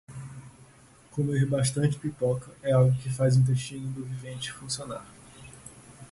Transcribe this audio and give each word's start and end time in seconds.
Comer 1.11 1.45
bastante 1.45 1.95
pipoca 1.99 2.49
é 2.63 2.71
algo 2.71 2.97
que 2.97 3.07
faz 3.13 3.37
o 3.37 3.41
intestino 3.41 3.87
do 3.91 4.03
vivente 4.03 4.51
funcionar. 4.51 5.05